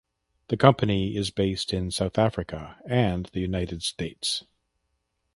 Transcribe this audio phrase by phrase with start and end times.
[0.47, 4.43] The company is based in South Africa and the United States.